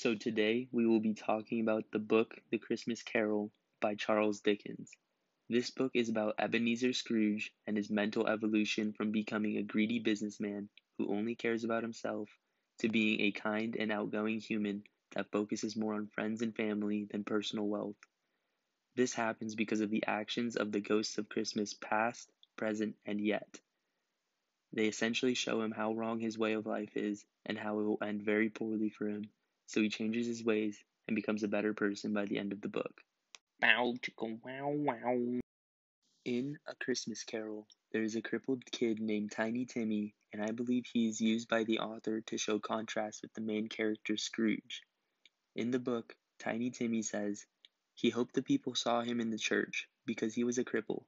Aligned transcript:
So 0.00 0.14
today 0.14 0.68
we 0.70 0.86
will 0.86 1.00
be 1.00 1.14
talking 1.14 1.60
about 1.60 1.90
the 1.90 1.98
book 1.98 2.40
The 2.50 2.58
Christmas 2.58 3.02
Carol 3.02 3.50
by 3.80 3.96
Charles 3.96 4.38
Dickens. 4.38 4.92
This 5.48 5.72
book 5.72 5.90
is 5.92 6.08
about 6.08 6.36
Ebenezer 6.38 6.92
Scrooge 6.92 7.52
and 7.66 7.76
his 7.76 7.90
mental 7.90 8.28
evolution 8.28 8.92
from 8.92 9.10
becoming 9.10 9.56
a 9.56 9.64
greedy 9.64 9.98
businessman 9.98 10.68
who 10.98 11.12
only 11.12 11.34
cares 11.34 11.64
about 11.64 11.82
himself 11.82 12.30
to 12.78 12.88
being 12.88 13.22
a 13.22 13.32
kind 13.32 13.74
and 13.76 13.90
outgoing 13.90 14.38
human 14.38 14.84
that 15.16 15.32
focuses 15.32 15.74
more 15.74 15.94
on 15.94 16.06
friends 16.06 16.42
and 16.42 16.54
family 16.54 17.08
than 17.10 17.24
personal 17.24 17.66
wealth. 17.66 17.98
This 18.94 19.14
happens 19.14 19.56
because 19.56 19.80
of 19.80 19.90
the 19.90 20.04
actions 20.06 20.54
of 20.54 20.70
the 20.70 20.80
ghosts 20.80 21.18
of 21.18 21.28
Christmas 21.28 21.74
past, 21.74 22.30
present, 22.54 22.94
and 23.04 23.20
yet. 23.20 23.58
They 24.72 24.86
essentially 24.86 25.34
show 25.34 25.60
him 25.60 25.72
how 25.72 25.92
wrong 25.94 26.20
his 26.20 26.38
way 26.38 26.52
of 26.52 26.66
life 26.66 26.96
is 26.96 27.24
and 27.44 27.58
how 27.58 27.80
it 27.80 27.82
will 27.82 27.98
end 28.00 28.22
very 28.22 28.48
poorly 28.48 28.90
for 28.90 29.08
him 29.08 29.28
so 29.68 29.82
he 29.82 29.88
changes 29.90 30.26
his 30.26 30.42
ways 30.42 30.82
and 31.06 31.14
becomes 31.14 31.42
a 31.42 31.48
better 31.48 31.74
person 31.74 32.12
by 32.12 32.24
the 32.24 32.38
end 32.38 32.52
of 32.52 32.60
the 32.62 32.68
book. 32.68 33.02
Bow 33.60 33.94
chicka 34.00 34.40
wow 34.42 34.70
wow. 34.70 35.40
In 36.24 36.58
A 36.66 36.74
Christmas 36.74 37.22
Carol, 37.22 37.66
there 37.92 38.02
is 38.02 38.16
a 38.16 38.22
crippled 38.22 38.64
kid 38.70 38.98
named 38.98 39.30
Tiny 39.30 39.66
Timmy, 39.66 40.14
and 40.32 40.42
I 40.42 40.52
believe 40.52 40.84
he 40.86 41.06
is 41.06 41.20
used 41.20 41.48
by 41.48 41.64
the 41.64 41.80
author 41.80 42.22
to 42.22 42.38
show 42.38 42.58
contrast 42.58 43.22
with 43.22 43.32
the 43.34 43.40
main 43.40 43.68
character 43.68 44.16
Scrooge. 44.16 44.82
In 45.54 45.70
the 45.70 45.78
book, 45.78 46.16
Tiny 46.38 46.70
Timmy 46.70 47.02
says 47.02 47.46
he 47.94 48.10
hoped 48.10 48.34
the 48.34 48.42
people 48.42 48.74
saw 48.74 49.02
him 49.02 49.20
in 49.20 49.30
the 49.30 49.38
church 49.38 49.88
because 50.06 50.34
he 50.34 50.44
was 50.44 50.56
a 50.56 50.64
cripple, 50.64 51.04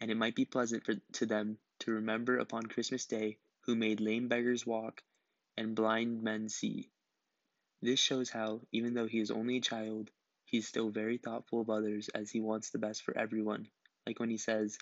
and 0.00 0.10
it 0.10 0.16
might 0.16 0.36
be 0.36 0.44
pleasant 0.44 0.84
for, 0.84 0.94
to 1.14 1.26
them 1.26 1.58
to 1.80 1.92
remember 1.92 2.38
upon 2.38 2.66
Christmas 2.66 3.06
Day 3.06 3.38
who 3.60 3.74
made 3.74 4.00
lame 4.00 4.28
beggars 4.28 4.64
walk 4.64 5.02
and 5.56 5.74
blind 5.74 6.22
men 6.22 6.48
see. 6.48 6.90
This 7.80 8.00
shows 8.00 8.28
how, 8.28 8.62
even 8.72 8.94
though 8.94 9.06
he 9.06 9.20
is 9.20 9.30
only 9.30 9.58
a 9.58 9.60
child, 9.60 10.10
he 10.44 10.58
is 10.58 10.66
still 10.66 10.90
very 10.90 11.18
thoughtful 11.18 11.60
of 11.60 11.70
others 11.70 12.08
as 12.08 12.30
he 12.30 12.40
wants 12.40 12.70
the 12.70 12.78
best 12.78 13.02
for 13.02 13.16
everyone, 13.16 13.68
like 14.06 14.18
when 14.18 14.30
he 14.30 14.38
says, 14.38 14.78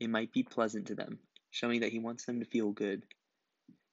it 0.00 0.08
might 0.08 0.32
be 0.32 0.42
pleasant 0.42 0.86
to 0.86 0.94
them, 0.94 1.18
showing 1.50 1.80
that 1.80 1.92
he 1.92 1.98
wants 1.98 2.24
them 2.24 2.40
to 2.40 2.46
feel 2.46 2.70
good. 2.70 3.04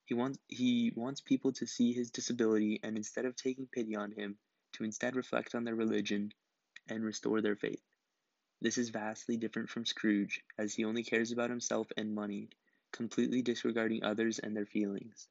He 0.05 0.13
wants, 0.13 0.39
he 0.47 0.93
wants 0.95 1.19
people 1.21 1.51
to 1.53 1.67
see 1.67 1.91
his 1.91 2.11
disability 2.11 2.79
and 2.81 2.95
instead 2.95 3.25
of 3.25 3.35
taking 3.35 3.67
pity 3.67 3.95
on 3.95 4.11
him, 4.11 4.37
to 4.73 4.85
instead 4.85 5.15
reflect 5.15 5.53
on 5.53 5.65
their 5.65 5.75
religion 5.75 6.31
and 6.87 7.03
restore 7.03 7.41
their 7.41 7.57
faith. 7.57 7.81
This 8.61 8.77
is 8.77 8.89
vastly 8.89 9.35
different 9.35 9.69
from 9.69 9.85
Scrooge, 9.85 10.41
as 10.57 10.73
he 10.73 10.85
only 10.85 11.03
cares 11.03 11.31
about 11.31 11.49
himself 11.49 11.87
and 11.97 12.15
money, 12.15 12.49
completely 12.93 13.41
disregarding 13.41 14.03
others 14.03 14.39
and 14.39 14.55
their 14.55 14.65
feelings. 14.65 15.27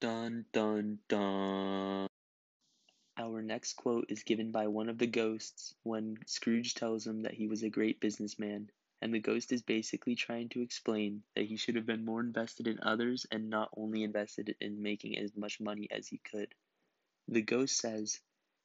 Dun 0.00 0.44
dun 0.52 0.98
dun. 1.08 2.09
Our 3.20 3.42
next 3.42 3.74
quote 3.74 4.06
is 4.08 4.22
given 4.22 4.50
by 4.50 4.68
one 4.68 4.88
of 4.88 4.96
the 4.96 5.06
ghosts 5.06 5.74
when 5.82 6.16
Scrooge 6.24 6.72
tells 6.72 7.06
him 7.06 7.20
that 7.20 7.34
he 7.34 7.48
was 7.48 7.62
a 7.62 7.68
great 7.68 8.00
businessman, 8.00 8.70
and 9.02 9.12
the 9.12 9.18
ghost 9.18 9.52
is 9.52 9.60
basically 9.60 10.14
trying 10.14 10.48
to 10.48 10.62
explain 10.62 11.22
that 11.34 11.44
he 11.44 11.58
should 11.58 11.76
have 11.76 11.84
been 11.84 12.06
more 12.06 12.20
invested 12.20 12.66
in 12.66 12.80
others 12.80 13.26
and 13.30 13.50
not 13.50 13.68
only 13.76 14.04
invested 14.04 14.56
in 14.62 14.82
making 14.82 15.18
as 15.18 15.36
much 15.36 15.60
money 15.60 15.86
as 15.90 16.08
he 16.08 16.16
could. 16.16 16.54
The 17.28 17.42
ghost 17.42 17.76
says, 17.76 18.20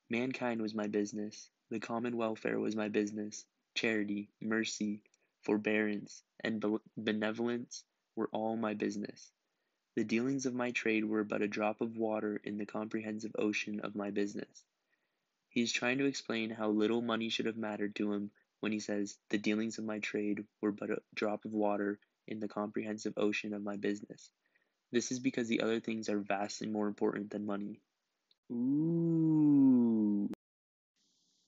Mankind 0.09 0.61
was 0.61 0.73
my 0.73 0.87
business, 0.87 1.49
the 1.69 1.81
common 1.81 2.15
welfare 2.15 2.57
was 2.57 2.77
my 2.77 2.87
business, 2.87 3.43
charity, 3.73 4.29
mercy, 4.39 5.01
forbearance, 5.41 6.23
and 6.39 6.63
benevolence 6.95 7.83
were 8.15 8.29
all 8.31 8.55
my 8.55 8.73
business. 8.73 9.33
The 9.95 10.03
dealings 10.03 10.45
of 10.45 10.53
my 10.53 10.71
trade 10.71 11.05
were 11.05 11.23
but 11.23 11.41
a 11.41 11.47
drop 11.47 11.79
of 11.79 11.95
water 11.95 12.41
in 12.43 12.57
the 12.57 12.65
comprehensive 12.65 13.33
ocean 13.39 13.79
of 13.79 13.95
my 13.95 14.11
business. 14.11 14.65
He 15.47 15.61
is 15.61 15.71
trying 15.71 15.99
to 15.99 16.05
explain 16.05 16.49
how 16.49 16.69
little 16.69 17.01
money 17.01 17.29
should 17.29 17.45
have 17.45 17.55
mattered 17.55 17.95
to 17.95 18.11
him 18.11 18.31
when 18.59 18.73
he 18.73 18.79
says, 18.81 19.17
The 19.29 19.37
dealings 19.37 19.77
of 19.77 19.85
my 19.85 19.99
trade 19.99 20.45
were 20.59 20.73
but 20.73 20.89
a 20.89 21.01
drop 21.13 21.45
of 21.45 21.53
water 21.53 21.97
in 22.27 22.41
the 22.41 22.49
comprehensive 22.49 23.13
ocean 23.15 23.53
of 23.53 23.63
my 23.63 23.77
business. 23.77 24.31
This 24.91 25.13
is 25.13 25.19
because 25.19 25.47
the 25.47 25.61
other 25.61 25.79
things 25.79 26.09
are 26.09 26.19
vastly 26.19 26.67
more 26.67 26.87
important 26.87 27.29
than 27.29 27.45
money. 27.45 27.79
Ooh. 28.51 30.29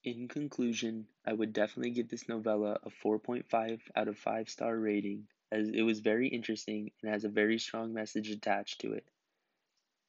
In 0.06 0.30
conclusion, 0.30 1.08
I 1.26 1.34
would 1.34 1.52
definitely 1.52 1.92
give 1.92 2.08
this 2.08 2.30
novella 2.30 2.80
a 2.82 2.90
4.5 2.90 3.82
out 3.94 4.08
of 4.08 4.18
5 4.18 4.50
star 4.50 4.78
rating 4.78 5.28
as 5.52 5.70
it 5.70 5.82
was 5.82 6.00
very 6.00 6.28
interesting 6.28 6.92
and 7.02 7.12
has 7.12 7.24
a 7.24 7.30
very 7.30 7.58
strong 7.60 7.94
message 7.94 8.30
attached 8.30 8.82
to 8.82 8.94
it. 8.94 9.06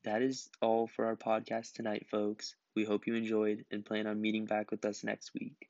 That 0.05 0.23
is 0.23 0.49
all 0.63 0.87
for 0.87 1.07
our 1.07 1.17
podcast 1.17 1.73
tonight, 1.73 2.07
folks. 2.11 2.55
We 2.75 2.85
hope 2.85 3.07
you 3.07 3.15
enjoyed 3.15 3.65
and 3.71 3.85
plan 3.85 4.07
on 4.07 4.21
meeting 4.21 4.47
back 4.47 4.71
with 4.71 4.85
us 4.85 5.05
next 5.05 5.33
week. 5.35 5.69